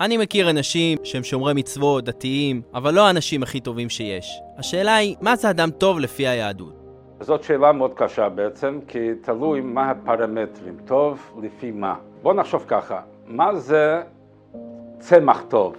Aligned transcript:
אני 0.00 0.16
מכיר 0.16 0.50
אנשים 0.50 0.98
שהם 1.04 1.22
שומרי 1.22 1.54
מצוות, 1.54 2.04
דתיים, 2.04 2.62
אבל 2.74 2.94
לא 2.94 3.06
האנשים 3.06 3.42
הכי 3.42 3.60
טובים 3.60 3.88
שיש. 3.88 4.40
השאלה 4.58 4.94
היא, 4.96 5.16
מה 5.20 5.36
זה 5.36 5.50
אדם 5.50 5.70
טוב 5.70 5.98
לפי 5.98 6.26
היהדות? 6.26 6.74
זאת 7.20 7.42
שאלה 7.42 7.72
מאוד 7.72 7.94
קשה 7.94 8.28
בעצם, 8.28 8.78
כי 8.88 9.14
תלוי 9.20 9.60
מה 9.60 9.90
הפרמטרים. 9.90 10.76
טוב 10.84 11.40
לפי 11.42 11.70
מה. 11.70 11.94
בואו 12.22 12.34
נחשוב 12.34 12.64
ככה, 12.68 13.00
מה 13.26 13.54
זה 13.56 14.02
צמח 14.98 15.42
טוב? 15.48 15.76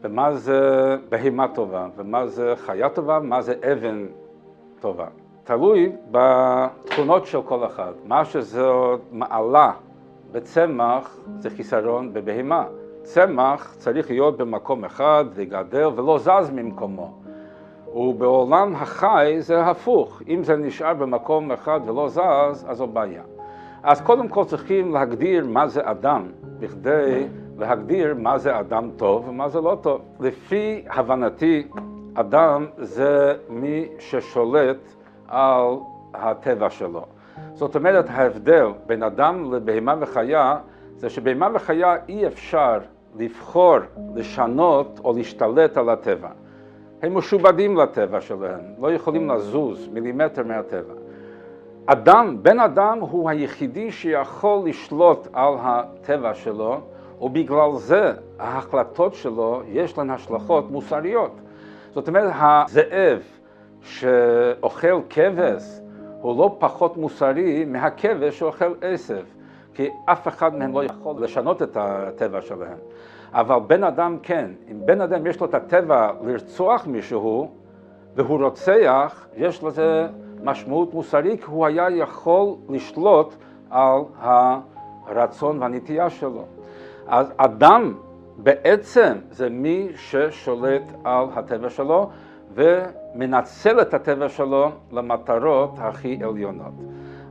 ומה 0.00 0.34
זה 0.34 0.60
בהמה 1.08 1.48
טובה? 1.48 1.88
ומה 1.96 2.26
זה 2.26 2.54
חיה 2.56 2.88
טובה? 2.88 3.18
מה 3.18 3.42
זה 3.42 3.54
אבן 3.72 4.06
טובה? 4.80 5.06
תלוי 5.44 5.92
בתכונות 6.10 7.26
של 7.26 7.42
כל 7.42 7.66
אחד. 7.66 7.92
מה 8.04 8.24
שזו 8.24 8.98
מעלה 9.12 9.72
בצמח 10.32 11.16
זה 11.38 11.50
חיסרון 11.50 12.12
בבהמה. 12.12 12.64
צמח 13.02 13.74
צריך 13.78 14.10
להיות 14.10 14.36
במקום 14.36 14.84
אחד 14.84 15.24
וגדל 15.34 15.86
ולא 15.96 16.18
זז 16.18 16.50
ממקומו. 16.52 17.14
ובעולם 17.94 18.74
החי 18.76 19.36
זה 19.38 19.66
הפוך, 19.66 20.22
אם 20.28 20.44
זה 20.44 20.56
נשאר 20.56 20.94
במקום 20.94 21.52
אחד 21.52 21.80
ולא 21.86 22.08
זז, 22.08 22.66
אז 22.68 22.76
זו 22.76 22.86
בעיה. 22.86 23.22
אז 23.82 24.00
קודם 24.00 24.28
כל 24.28 24.44
צריכים 24.44 24.92
להגדיר 24.92 25.46
מה 25.46 25.68
זה 25.68 25.80
אדם, 25.84 26.26
בכדי 26.58 27.26
להגדיר 27.58 28.14
מה 28.18 28.38
זה 28.38 28.60
אדם 28.60 28.90
טוב 28.96 29.28
ומה 29.28 29.48
זה 29.48 29.60
לא 29.60 29.78
טוב. 29.80 30.00
לפי 30.20 30.84
הבנתי, 30.90 31.68
אדם 32.14 32.66
זה 32.78 33.34
מי 33.48 33.88
ששולט 33.98 34.94
על 35.28 35.66
הטבע 36.14 36.70
שלו. 36.70 37.02
זאת 37.54 37.76
אומרת, 37.76 38.04
ההבדל 38.08 38.66
בין 38.86 39.02
אדם 39.02 39.54
לבהמה 39.54 39.94
וחיה 40.00 40.56
זה 40.96 41.10
שבהמה 41.10 41.48
וחיה 41.54 41.96
אי 42.08 42.26
אפשר 42.26 42.78
לבחור, 43.18 43.76
לשנות 44.14 45.00
או 45.04 45.12
להשתלט 45.12 45.76
על 45.76 45.88
הטבע. 45.88 46.28
הם 47.02 47.14
משובדים 47.14 47.76
לטבע 47.76 48.20
שלהם, 48.20 48.60
לא 48.78 48.92
יכולים 48.92 49.30
לזוז 49.30 49.88
מילימטר 49.92 50.42
מהטבע. 50.44 50.94
אדם, 51.86 52.36
בן 52.42 52.60
אדם 52.60 52.98
הוא 53.00 53.30
היחידי 53.30 53.92
שיכול 53.92 54.68
לשלוט 54.68 55.28
על 55.32 55.54
הטבע 55.60 56.34
שלו, 56.34 56.80
ובגלל 57.20 57.70
זה 57.74 58.12
ההחלטות 58.38 59.14
שלו 59.14 59.62
יש 59.68 59.98
להן 59.98 60.10
השלכות 60.10 60.70
מוסריות. 60.70 61.40
זאת 61.94 62.08
אומרת, 62.08 62.32
הזאב 62.40 63.22
שאוכל 63.82 65.00
כבש 65.10 65.80
הוא 66.20 66.38
לא 66.38 66.56
פחות 66.58 66.96
מוסרי 66.96 67.64
מהכבש 67.64 68.38
שאוכל 68.38 68.74
עשב, 68.80 69.24
כי 69.74 69.90
אף 70.04 70.28
אחד 70.28 70.54
מהם 70.54 70.72
לא 70.72 70.84
יכול 70.84 71.24
לשנות 71.24 71.62
את 71.62 71.76
הטבע 71.80 72.40
שלהם. 72.40 72.78
אבל 73.32 73.58
בן 73.66 73.84
אדם 73.84 74.16
כן, 74.22 74.50
אם 74.70 74.76
בן 74.84 75.00
אדם 75.00 75.26
יש 75.26 75.40
לו 75.40 75.46
את 75.46 75.54
הטבע 75.54 76.10
לרצוח 76.22 76.86
מישהו 76.86 77.50
והוא 78.16 78.42
רוצח, 78.42 79.26
יש 79.36 79.64
לזה 79.64 80.08
משמעות 80.44 80.94
מוסרית, 80.94 81.44
הוא 81.44 81.66
היה 81.66 81.90
יכול 81.90 82.54
לשלוט 82.68 83.34
על 83.70 84.00
הרצון 85.06 85.62
והנטייה 85.62 86.10
שלו. 86.10 86.44
אז 87.06 87.32
אדם 87.36 87.94
בעצם 88.36 89.18
זה 89.30 89.48
מי 89.48 89.88
ששולט 89.96 90.82
על 91.04 91.26
הטבע 91.34 91.70
שלו 91.70 92.10
ומנצל 92.54 93.80
את 93.80 93.94
הטבע 93.94 94.28
שלו 94.28 94.70
למטרות 94.92 95.74
הכי 95.78 96.20
עליונות. 96.24 96.74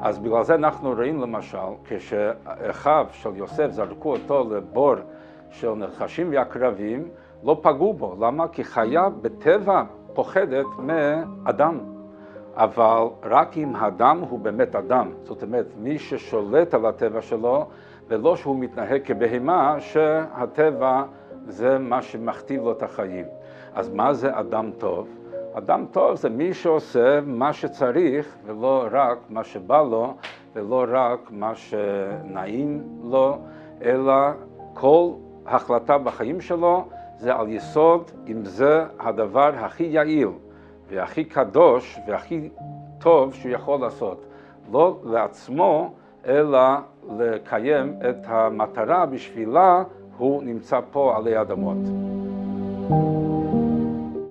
אז 0.00 0.18
בגלל 0.18 0.42
זה 0.42 0.54
אנחנו 0.54 0.92
רואים 0.92 1.20
למשל, 1.20 1.58
כשאחיו 1.84 3.06
של 3.12 3.36
יוסף 3.36 3.70
זרקו 3.70 4.12
אותו 4.12 4.44
לבור 4.50 4.94
של 5.50 5.74
נחשים 5.74 6.28
ועקרבים, 6.32 7.08
לא 7.44 7.60
פגעו 7.62 7.92
בו. 7.92 8.16
למה? 8.20 8.48
כי 8.48 8.64
חיה 8.64 9.08
בטבע 9.22 9.82
פוחדת 10.14 10.66
מאדם. 10.78 11.78
אבל 12.54 13.02
רק 13.22 13.56
אם 13.56 13.76
האדם 13.76 14.20
הוא 14.28 14.38
באמת 14.38 14.76
אדם, 14.76 15.10
זאת 15.22 15.42
אומרת, 15.42 15.66
מי 15.76 15.98
ששולט 15.98 16.74
על 16.74 16.86
הטבע 16.86 17.22
שלו, 17.22 17.66
ולא 18.08 18.36
שהוא 18.36 18.58
מתנהג 18.58 19.00
כבהמה, 19.04 19.76
שהטבע 19.80 21.02
זה 21.48 21.78
מה 21.78 22.02
שמכתיב 22.02 22.62
לו 22.62 22.72
את 22.72 22.82
החיים. 22.82 23.26
אז 23.74 23.88
מה 23.88 24.14
זה 24.14 24.38
אדם 24.38 24.70
טוב? 24.78 25.08
אדם 25.54 25.86
טוב 25.90 26.16
זה 26.16 26.28
מי 26.28 26.54
שעושה 26.54 27.20
מה 27.26 27.52
שצריך, 27.52 28.36
ולא 28.46 28.88
רק 28.92 29.18
מה 29.28 29.44
שבא 29.44 29.82
לו, 29.82 30.14
ולא 30.54 30.84
רק 30.88 31.30
מה 31.30 31.54
שנעים 31.54 32.82
לו, 33.04 33.38
אלא 33.82 34.14
כל 34.74 35.10
החלטה 35.46 35.98
בחיים 35.98 36.40
שלו 36.40 36.84
זה 37.18 37.34
על 37.34 37.48
יסוד 37.48 38.10
אם 38.28 38.44
זה 38.44 38.84
הדבר 38.98 39.52
הכי 39.54 39.84
יעיל 39.84 40.28
והכי 40.88 41.24
קדוש 41.24 41.98
והכי 42.06 42.48
טוב 42.98 43.34
שהוא 43.34 43.52
יכול 43.52 43.80
לעשות. 43.80 44.24
לא 44.72 44.98
לעצמו, 45.04 45.92
אלא 46.26 46.60
לקיים 47.18 47.98
את 48.10 48.16
המטרה 48.26 49.06
בשבילה 49.06 49.82
הוא 50.18 50.42
נמצא 50.42 50.80
פה 50.92 51.16
עלי 51.16 51.40
אדמות. 51.40 51.78